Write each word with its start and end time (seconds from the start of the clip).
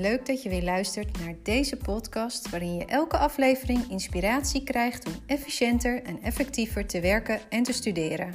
leuk 0.00 0.26
dat 0.26 0.42
je 0.42 0.48
weer 0.48 0.62
luistert 0.62 1.18
naar 1.18 1.34
deze 1.42 1.76
podcast, 1.76 2.50
waarin 2.50 2.74
je 2.74 2.84
elke 2.84 3.18
aflevering 3.18 3.90
inspiratie 3.90 4.64
krijgt 4.64 5.06
om 5.06 5.12
efficiënter 5.26 6.02
en 6.02 6.22
effectiever 6.22 6.86
te 6.86 7.00
werken 7.00 7.40
en 7.48 7.62
te 7.62 7.72
studeren. 7.72 8.34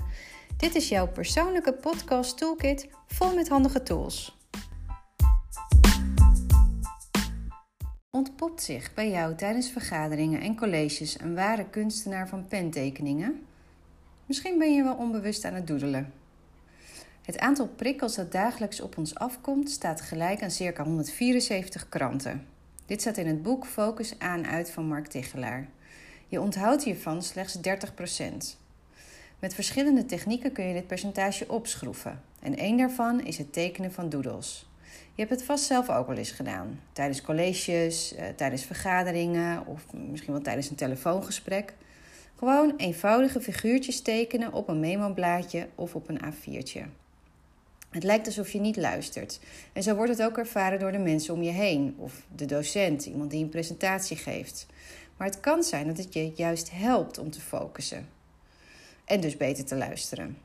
Dit 0.57 0.75
is 0.75 0.89
jouw 0.89 1.07
persoonlijke 1.07 1.73
podcast 1.73 2.37
toolkit 2.37 2.87
vol 3.07 3.35
met 3.35 3.49
handige 3.49 3.83
tools. 3.83 4.37
Ontpopt 8.09 8.61
zich 8.61 8.93
bij 8.93 9.09
jou 9.09 9.35
tijdens 9.35 9.71
vergaderingen 9.71 10.41
en 10.41 10.55
colleges 10.55 11.19
een 11.19 11.35
ware 11.35 11.69
kunstenaar 11.69 12.27
van 12.27 12.47
pentekeningen? 12.47 13.45
Misschien 14.25 14.57
ben 14.57 14.75
je 14.75 14.83
wel 14.83 14.95
onbewust 14.95 15.45
aan 15.45 15.53
het 15.53 15.67
doedelen. 15.67 16.22
Het 17.23 17.39
aantal 17.39 17.67
prikkels 17.67 18.15
dat 18.15 18.31
dagelijks 18.31 18.81
op 18.81 18.97
ons 18.97 19.15
afkomt 19.15 19.69
staat 19.69 20.01
gelijk 20.01 20.43
aan 20.43 20.51
circa 20.51 20.83
174 20.83 21.89
kranten. 21.89 22.45
Dit 22.85 23.01
staat 23.01 23.17
in 23.17 23.27
het 23.27 23.43
boek 23.43 23.65
Focus 23.65 24.19
aan 24.19 24.45
uit 24.45 24.71
van 24.71 24.85
Mark 24.85 25.07
Tichelaar. 25.07 25.67
Je 26.27 26.41
onthoudt 26.41 26.83
hiervan 26.83 27.23
slechts 27.23 27.57
30%. 27.57 28.57
Met 29.39 29.53
verschillende 29.53 30.05
technieken 30.05 30.51
kun 30.51 30.67
je 30.67 30.73
dit 30.73 30.87
percentage 30.87 31.47
opschroeven. 31.47 32.21
En 32.39 32.57
één 32.57 32.77
daarvan 32.77 33.25
is 33.25 33.37
het 33.37 33.53
tekenen 33.53 33.91
van 33.91 34.09
doodles. 34.09 34.69
Je 35.15 35.21
hebt 35.21 35.29
het 35.29 35.43
vast 35.43 35.63
zelf 35.63 35.89
ook 35.89 36.07
wel 36.07 36.17
eens 36.17 36.31
gedaan. 36.31 36.79
Tijdens 36.91 37.21
colleges, 37.21 38.15
eh, 38.15 38.25
tijdens 38.35 38.63
vergaderingen 38.63 39.65
of 39.65 39.93
misschien 39.93 40.33
wel 40.33 40.41
tijdens 40.41 40.69
een 40.69 40.75
telefoongesprek. 40.75 41.73
Gewoon 42.35 42.73
eenvoudige 42.77 43.41
figuurtjes 43.41 44.01
tekenen 44.01 44.53
op 44.53 44.67
een 44.67 44.79
memo-blaadje 44.79 45.67
of 45.75 45.95
op 45.95 46.09
een 46.09 46.19
A4'tje. 46.23 46.83
Het 47.93 48.03
lijkt 48.03 48.25
alsof 48.25 48.51
je 48.51 48.59
niet 48.59 48.77
luistert. 48.77 49.39
En 49.73 49.83
zo 49.83 49.95
wordt 49.95 50.11
het 50.11 50.23
ook 50.23 50.37
ervaren 50.37 50.79
door 50.79 50.91
de 50.91 50.97
mensen 50.97 51.33
om 51.33 51.41
je 51.41 51.51
heen, 51.51 51.95
of 51.97 52.25
de 52.35 52.45
docent, 52.45 53.05
iemand 53.05 53.31
die 53.31 53.43
een 53.43 53.49
presentatie 53.49 54.17
geeft. 54.17 54.65
Maar 55.17 55.27
het 55.27 55.39
kan 55.39 55.63
zijn 55.63 55.87
dat 55.87 55.97
het 55.97 56.13
je 56.13 56.31
juist 56.35 56.71
helpt 56.71 57.17
om 57.17 57.31
te 57.31 57.41
focussen 57.41 58.07
en 59.05 59.21
dus 59.21 59.37
beter 59.37 59.65
te 59.65 59.75
luisteren. 59.75 60.37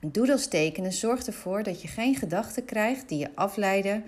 Doodles 0.00 0.48
tekenen 0.48 0.92
zorgt 0.92 1.26
ervoor 1.26 1.62
dat 1.62 1.82
je 1.82 1.88
geen 1.88 2.14
gedachten 2.14 2.64
krijgt 2.64 3.08
die 3.08 3.18
je 3.18 3.30
afleiden 3.34 4.04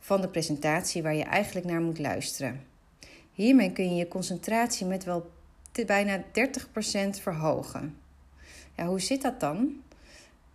van 0.00 0.20
de 0.20 0.28
presentatie 0.28 1.02
waar 1.02 1.14
je 1.14 1.24
eigenlijk 1.24 1.66
naar 1.66 1.80
moet 1.80 1.98
luisteren. 1.98 2.60
Hiermee 3.32 3.72
kun 3.72 3.90
je 3.90 3.94
je 3.94 4.08
concentratie 4.08 4.86
met 4.86 5.04
wel 5.04 5.30
bijna 5.86 6.22
30% 6.22 6.22
verhogen. 7.20 7.96
Ja, 8.76 8.86
hoe 8.86 9.00
zit 9.00 9.22
dat 9.22 9.40
dan? 9.40 9.82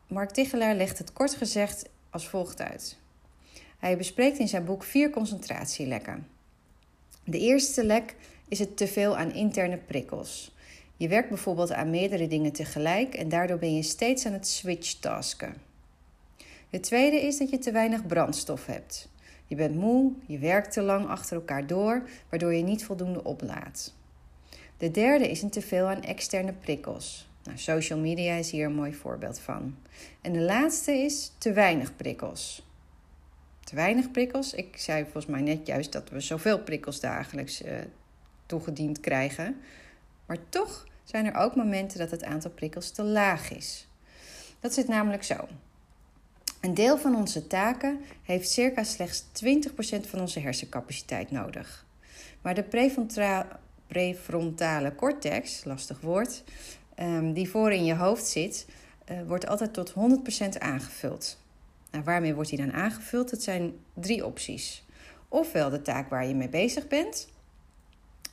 Mark 0.08 0.32
Tichelaar 0.32 0.76
legt 0.76 0.98
het 0.98 1.14
kort 1.14 1.36
gezegd 1.36 1.90
als 2.10 2.28
volgt 2.28 2.62
uit. 2.62 2.98
Hij 3.78 3.98
bespreekt 3.98 4.38
in 4.38 4.48
zijn 4.48 4.66
boek 4.66 4.84
vier 4.84 5.10
concentratielekken. 5.10 6.28
De 7.24 7.40
eerste 7.40 7.86
lek 7.86 8.16
is 8.48 8.60
het 8.60 8.78
teveel 8.78 9.18
aan 9.18 9.34
interne 9.34 9.78
prikkels. 9.78 10.56
Je 10.98 11.08
werkt 11.08 11.30
bijvoorbeeld 11.30 11.72
aan 11.72 11.90
meerdere 11.90 12.28
dingen 12.28 12.52
tegelijk 12.52 13.14
en 13.14 13.30
daardoor 13.30 13.58
ben 13.58 13.76
je 13.76 13.84
steeds 13.84 14.26
aan 14.26 14.34
het 14.34 14.48
switch-tasken. 14.48 15.54
De 16.70 16.80
tweede 16.80 17.22
is 17.22 17.38
dat 17.38 17.50
je 17.50 17.58
te 17.58 17.72
weinig 17.72 18.08
brandstof 18.08 18.66
hebt. 18.66 19.10
Je 19.48 19.56
bent 19.56 19.76
moe, 19.76 20.12
je 20.26 20.38
werkt 20.38 20.72
te 20.74 20.82
lang 20.82 21.08
achter 21.08 21.36
elkaar 21.36 21.68
door, 21.68 22.10
waardoor 22.30 22.54
je 22.54 22.64
niet 22.64 22.86
voldoende 22.86 23.24
oplaadt. 23.24 23.96
De 24.78 24.92
derde 24.92 25.30
is 25.30 25.42
een 25.42 25.50
teveel 25.50 25.86
aan 25.86 26.04
externe 26.04 26.54
prikkels. 26.54 27.27
Nou, 27.48 27.60
social 27.60 28.00
media 28.00 28.34
is 28.34 28.52
hier 28.52 28.66
een 28.66 28.76
mooi 28.76 28.94
voorbeeld 28.94 29.40
van. 29.40 29.78
En 30.22 30.34
de 30.34 30.40
laatste 30.40 30.92
is 30.92 31.32
te 31.38 31.52
weinig 31.52 31.96
prikkels. 31.96 32.66
Te 33.64 33.76
weinig 33.76 34.12
prikkels? 34.12 34.54
Ik 34.54 34.78
zei 34.78 35.04
volgens 35.04 35.26
mij 35.26 35.42
net 35.42 35.68
juist 35.68 35.92
dat 35.92 36.10
we 36.10 36.20
zoveel 36.20 36.60
prikkels 36.60 37.00
dagelijks 37.00 37.62
uh, 37.62 37.72
toegediend 38.46 39.00
krijgen. 39.00 39.58
Maar 40.26 40.38
toch 40.50 40.88
zijn 41.04 41.26
er 41.26 41.36
ook 41.36 41.56
momenten 41.56 42.00
dat 42.00 42.12
het 42.12 42.24
aantal 42.24 42.52
prikkels 42.52 42.92
te 42.92 43.04
laag 43.04 43.52
is. 43.52 43.88
Dat 44.60 44.74
zit 44.74 44.88
namelijk 44.88 45.24
zo. 45.24 45.48
Een 46.62 46.74
deel 46.74 46.98
van 46.98 47.16
onze 47.16 47.48
taken 47.48 48.00
heeft 48.24 48.50
circa 48.50 48.84
slechts 48.84 49.24
20% 49.24 49.28
van 50.10 50.20
onze 50.20 50.40
hersencapaciteit 50.40 51.32
nodig. 51.32 51.86
Maar 52.42 52.56
de 52.56 52.66
prefrontale 53.88 54.96
cortex, 54.96 55.64
lastig 55.64 56.02
woord, 56.02 56.44
um, 57.00 57.34
die 57.34 57.50
voor 57.50 57.72
in 57.72 57.86
je 57.86 57.96
hoofd 57.96 58.28
zit, 58.28 58.68
uh, 59.12 59.18
wordt 59.28 59.48
altijd 59.48 59.74
tot 59.74 59.94
100% 59.94 60.58
aangevuld. 60.58 61.38
Nou, 61.92 62.04
waarmee 62.04 62.34
wordt 62.34 62.50
die 62.50 62.60
dan 62.60 62.74
aangevuld? 62.74 63.32
Het 63.32 63.44
zijn 63.44 63.74
drie 63.94 64.26
opties. 64.26 64.86
Ofwel 65.28 65.70
de 65.70 65.82
taak 65.82 66.10
waar 66.10 66.28
je 66.28 66.36
mee 66.36 66.50
bezig 66.50 66.88
bent, 66.88 67.28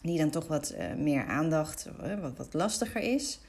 die 0.03 0.19
dan 0.19 0.31
toch 0.31 0.47
wat 0.47 0.75
uh, 0.79 0.95
meer 0.95 1.27
aandacht, 1.27 1.89
uh, 2.05 2.21
wat, 2.21 2.37
wat 2.37 2.55
lastiger 2.55 3.01
is. 3.01 3.41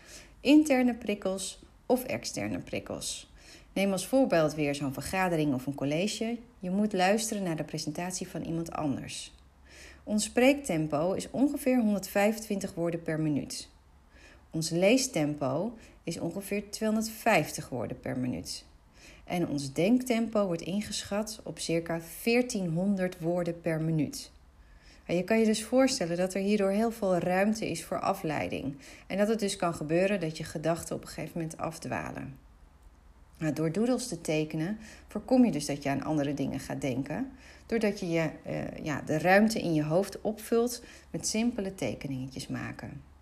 Interne 0.42 0.96
prikkels 0.96 1.60
of 1.86 2.04
externe 2.04 2.60
prikkels. 2.60 3.34
Neem 3.74 3.92
als 3.92 4.08
voorbeeld 4.08 4.54
weer 4.54 4.76
zo'n 4.76 4.94
vergadering 4.94 5.54
of 5.54 5.66
een 5.66 5.76
college. 5.76 6.38
Je 6.60 6.70
moet 6.70 6.94
luisteren 6.94 7.44
naar 7.44 7.56
de 7.56 7.64
presentatie 7.64 8.28
van 8.28 8.42
iemand 8.42 8.72
anders. 8.72 9.34
Ons 10.04 10.24
spreektempo 10.24 11.14
is 11.14 11.30
ongeveer 11.32 11.78
125 11.78 12.74
woorden 12.74 13.02
per 13.02 13.20
minuut. 13.20 13.70
Ons 14.56 14.70
leestempo 14.70 15.74
is 16.04 16.20
ongeveer 16.20 16.70
250 16.70 17.70
woorden 17.70 18.00
per 18.00 18.18
minuut. 18.18 18.66
En 19.24 19.48
ons 19.48 19.74
denktempo 19.74 20.46
wordt 20.46 20.62
ingeschat 20.62 21.40
op 21.44 21.60
circa 21.60 22.00
1400 22.24 23.20
woorden 23.20 23.62
per 23.62 23.82
minuut. 23.82 24.32
je 25.08 25.24
kan 25.24 25.40
je 25.40 25.46
dus 25.46 25.64
voorstellen 25.64 26.18
dat 26.18 26.34
er 26.34 26.42
hierdoor 26.42 26.70
heel 26.70 26.92
veel 26.92 27.18
ruimte 27.18 27.70
is 27.70 27.84
voor 27.84 28.00
afleiding. 28.00 28.76
En 29.08 29.18
dat 29.18 29.28
het 29.28 29.40
dus 29.40 29.56
kan 29.56 29.74
gebeuren 29.74 30.20
dat 30.20 30.38
je 30.38 30.44
gedachten 30.44 30.96
op 30.96 31.02
een 31.02 31.08
gegeven 31.08 31.42
moment 31.42 31.58
afdwalen. 31.58 32.38
Nou, 33.38 33.54
door 33.54 33.72
doodles 33.72 34.08
te 34.08 34.22
tekenen 34.22 34.78
voorkom 35.08 35.46
je 35.46 35.52
dus 35.52 35.66
dat 35.66 35.84
je 35.84 35.90
aan 35.90 36.04
andere 36.04 36.34
dingen 36.34 36.60
gaat 36.60 36.82
denken. 36.82 37.32
Doordat 37.66 38.00
je, 38.00 38.10
je 38.10 38.30
uh, 38.48 38.86
ja, 38.86 39.02
de 39.02 39.18
ruimte 39.18 39.62
in 39.62 39.74
je 39.74 39.84
hoofd 39.84 40.22
opvult 40.22 40.84
met 41.12 41.28
simpele 41.28 41.76
tekeningetjes 41.76 42.48
maken. 42.48 43.14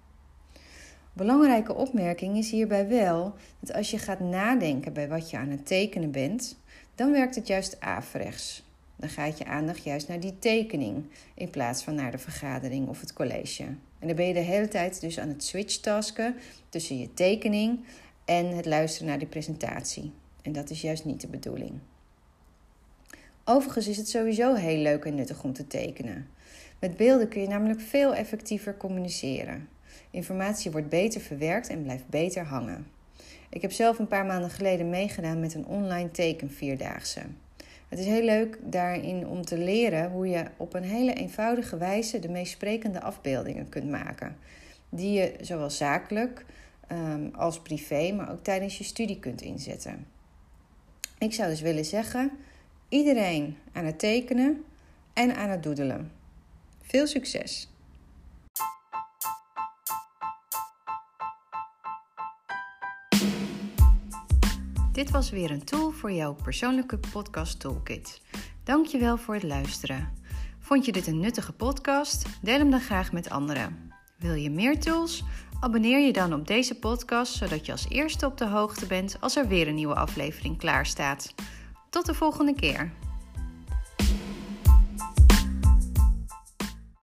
Belangrijke 1.14 1.76
opmerking 1.76 2.38
is 2.38 2.52
hierbij 2.52 2.88
wel 2.88 3.34
dat 3.60 3.74
als 3.74 3.92
je 3.92 3.98
gaat 3.98 4.20
nadenken 4.20 4.94
bij 4.94 5.08
wat 5.08 5.30
je 5.30 5.38
aan 5.38 5.50
het 5.50 5.66
tekenen 5.66 6.12
bent, 6.12 6.58
dan 6.96 7.12
werkt 7.12 7.36
het 7.36 7.48
juist 7.48 7.82
averechts. 7.82 8.64
Dan 8.96 9.10
gaat 9.10 9.38
je 9.38 9.46
aandacht 9.46 9.84
juist 9.84 10.08
naar 10.08 10.20
die 10.20 10.40
tekening 10.40 11.06
in 11.34 11.50
plaats 11.50 11.84
van 11.84 11.96
naar 11.96 12.12
de 12.12 12.18
vergadering 12.18 12.88
of 12.88 13.00
het 13.00 13.14
college. 13.14 13.64
En 13.64 14.08
dan 14.08 14.16
ben 14.16 14.28
je 14.28 14.34
de 14.34 14.40
hele 14.40 14.68
tijd 14.68 15.02
dus 15.02 15.20
aan 15.20 15.28
het 15.28 15.44
switchtasken 15.44 16.36
tussen 16.70 17.00
je 17.00 17.14
tekening 17.14 17.80
en 18.26 18.56
het 18.56 18.66
luisteren 18.66 19.08
naar 19.08 19.20
die 19.20 19.28
presentatie. 19.28 20.12
En 20.42 20.52
dat 20.52 20.70
is 20.70 20.82
juist 20.82 21.06
niet 21.06 21.22
de 21.22 21.28
bedoeling. 21.28 21.72
Overigens 23.46 23.88
is 23.88 23.98
het 23.98 24.10
sowieso 24.10 24.54
heel 24.54 24.78
leuk 24.78 25.06
en 25.06 25.16
nuttig 25.16 25.44
om 25.44 25.54
te 25.54 25.68
tekenen. 25.68 26.28
Met 26.80 26.98
beelden 26.98 27.28
kun 27.28 27.42
je 27.42 27.48
namelijk 27.48 27.82
veel 27.82 28.16
effectiever 28.16 28.78
communiceren. 28.78 29.68
Informatie 30.12 30.72
wordt 30.72 30.90
beter 30.90 31.22
verwerkt 31.22 31.68
en 31.68 31.84
blijft 31.84 32.08
beter 32.08 32.44
hangen. 32.44 32.88
Ik 33.50 33.62
heb 33.62 33.72
zelf 33.72 34.00
een 34.00 34.08
paar 34.08 34.26
maanden 34.26 34.50
geleden 34.50 34.90
meegedaan 34.90 35.40
met 35.40 35.54
een 35.54 35.66
online 35.66 36.12
tekenvierdaagse. 36.12 37.22
Het 37.90 38.00
is 38.00 38.06
heel 38.06 38.24
leuk 38.24 38.58
daarin 38.62 39.28
om 39.28 39.46
te 39.46 39.58
leren 39.58 40.12
hoe 40.12 40.28
je 40.28 40.46
op 40.58 40.74
een 40.74 40.84
hele 40.84 41.14
eenvoudige 41.14 41.78
wijze 41.78 42.20
de 42.20 42.30
meest 42.30 42.52
sprekende 42.52 43.02
afbeeldingen 43.02 43.70
kunt 43.70 43.90
maken. 43.90 44.38
Die 44.90 45.12
je 45.12 45.34
zowel 45.42 45.70
zakelijk 45.70 46.46
um, 46.92 47.32
als 47.36 47.60
privé, 47.62 48.12
maar 48.12 48.32
ook 48.32 48.44
tijdens 48.44 48.78
je 48.78 48.84
studie 48.84 49.20
kunt 49.20 49.42
inzetten. 49.42 50.08
Ik 51.18 51.34
zou 51.34 51.50
dus 51.50 51.62
willen 51.62 51.86
zeggen: 51.86 52.32
iedereen 52.90 53.58
aan 53.72 53.86
het 53.86 54.00
tekenen 54.00 54.64
en 55.14 55.36
aan 55.36 55.50
het 55.50 55.64
doedelen. 55.64 56.12
Veel 56.82 57.08
succes! 57.08 57.73
Dit 64.94 65.12
was 65.12 65.30
weer 65.30 65.52
een 65.52 65.64
tool 65.64 65.92
voor 65.92 66.12
jouw 66.12 66.34
persoonlijke 66.44 67.00
podcast 67.12 67.60
toolkit. 67.60 68.22
Dankjewel 68.64 69.18
voor 69.18 69.34
het 69.34 69.44
luisteren. 69.44 70.14
Vond 70.60 70.86
je 70.86 70.92
dit 70.92 71.08
een 71.08 71.20
nuttige 71.20 71.54
podcast? 71.54 72.26
Deel 72.42 72.58
hem 72.58 72.72
dan 72.72 72.82
graag 72.82 73.12
met 73.12 73.30
anderen. 73.30 73.92
Wil 74.18 74.34
je 74.34 74.50
meer 74.50 74.80
tools? 74.80 75.24
Abonneer 75.60 76.00
je 76.00 76.14
dan 76.14 76.34
op 76.34 76.48
deze 76.48 76.80
podcast 76.80 77.34
zodat 77.34 77.66
je 77.66 77.72
als 77.72 77.90
eerste 77.90 78.26
op 78.26 78.38
de 78.38 78.48
hoogte 78.48 78.86
bent 78.86 79.18
als 79.20 79.36
er 79.36 79.48
weer 79.48 79.68
een 79.68 79.76
nieuwe 79.76 79.96
aflevering 79.96 80.58
klaar 80.58 80.86
staat. 80.86 81.34
Tot 81.90 82.06
de 82.06 82.14
volgende 82.14 82.56
keer. 82.56 82.92